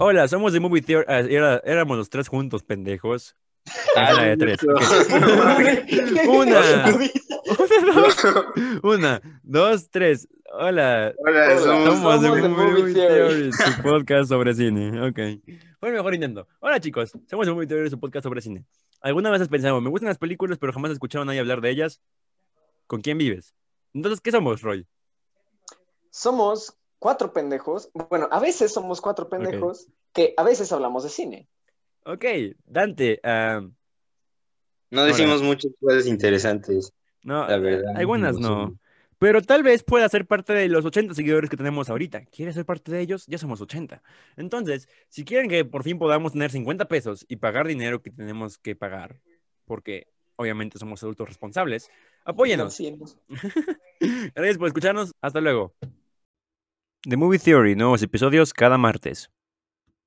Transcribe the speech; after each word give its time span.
Hola, 0.00 0.28
somos 0.28 0.52
de 0.52 0.60
Movie 0.60 0.80
Theory. 0.82 1.04
ah, 1.08 1.18
era- 1.20 1.58
éramos 1.64 1.96
los 1.96 2.08
tres 2.08 2.28
juntos, 2.28 2.62
pendejos. 2.62 3.36
Ah, 3.96 4.12
la 4.12 4.22
de 4.22 4.36
tres. 4.36 4.58
Una. 6.28 6.60
Una, 6.88 7.92
dos, 7.94 8.16
una, 8.82 9.20
dos, 9.42 9.90
tres. 9.90 10.28
Hola, 10.52 11.12
Hola, 11.18 11.58
somos, 11.58 11.84
somos 11.84 12.20
de 12.22 12.28
somos 12.28 12.42
de 12.42 12.48
Movie, 12.48 12.80
Movie 12.82 12.94
Theory, 12.94 13.52
su 13.52 13.82
podcast 13.82 14.28
sobre 14.28 14.54
cine. 14.54 15.02
Ok. 15.08 15.18
Fue 15.80 15.88
el 15.88 15.94
mejor 15.96 16.14
intento. 16.14 16.46
Hola, 16.60 16.80
chicos. 16.80 17.12
Somos 17.28 17.46
de 17.46 17.52
Movie 17.52 17.66
Theory, 17.66 17.90
su 17.90 17.98
podcast 17.98 18.22
sobre 18.22 18.40
cine. 18.40 18.64
¿Alguna 19.00 19.30
vez 19.30 19.42
has 19.42 19.48
pensado, 19.48 19.80
me 19.80 19.90
gustan 19.90 20.08
las 20.08 20.18
películas, 20.18 20.58
pero 20.58 20.72
jamás 20.72 20.90
he 20.90 20.94
escuchado 20.94 21.22
a 21.22 21.26
nadie 21.26 21.40
hablar 21.40 21.60
de 21.60 21.70
ellas? 21.70 22.00
¿Con 22.86 23.00
quién 23.00 23.18
vives? 23.18 23.52
Entonces, 23.92 24.20
¿qué 24.20 24.30
somos, 24.30 24.62
Roy? 24.62 24.86
Somos 26.10 26.77
cuatro 26.98 27.32
pendejos. 27.32 27.90
Bueno, 27.94 28.28
a 28.30 28.40
veces 28.40 28.72
somos 28.72 29.00
cuatro 29.00 29.28
pendejos 29.28 29.88
que 30.12 30.34
a 30.36 30.42
veces 30.42 30.72
hablamos 30.72 31.04
de 31.04 31.10
cine. 31.10 31.48
Ok, 32.04 32.24
Dante. 32.64 33.20
ah, 33.22 33.62
No 34.90 35.04
decimos 35.04 35.42
muchas 35.42 35.72
cosas 35.80 36.06
interesantes. 36.06 36.92
no, 37.22 37.46
La 37.46 37.58
verdad, 37.58 37.96
algunas 37.96 38.38
no 38.38 38.66
no. 38.66 38.78
Pero 39.18 39.42
tal 39.42 39.64
vez 39.64 39.82
pueda 39.82 40.08
ser 40.08 40.26
parte 40.26 40.52
de 40.52 40.68
los 40.68 40.84
80 40.84 41.12
seguidores 41.12 41.50
que 41.50 41.56
tenemos 41.56 41.90
ahorita. 41.90 42.24
¿Quieres 42.26 42.54
ser 42.54 42.64
parte 42.64 42.92
de 42.92 43.00
ellos? 43.00 43.26
Ya 43.26 43.36
somos 43.36 43.60
80. 43.60 44.00
Entonces, 44.36 44.88
si 45.08 45.24
quieren 45.24 45.50
que 45.50 45.64
por 45.64 45.82
fin 45.82 45.98
podamos 45.98 46.32
tener 46.32 46.52
50 46.52 46.86
pesos 46.86 47.26
y 47.28 47.36
pagar 47.36 47.66
dinero 47.66 48.00
que 48.00 48.12
tenemos 48.12 48.58
que 48.58 48.76
pagar, 48.76 49.20
porque 49.64 50.06
obviamente 50.36 50.78
somos 50.78 51.02
adultos 51.02 51.28
responsables, 51.28 51.90
apóyenos. 52.24 52.78
Gracias 54.34 54.58
por 54.58 54.68
escucharnos. 54.68 55.12
Hasta 55.20 55.40
luego. 55.40 55.74
The 57.08 57.16
Movie 57.16 57.38
Theory, 57.38 57.74
nuevos 57.74 58.02
episodios 58.02 58.52
cada 58.52 58.76
martes. 58.76 59.30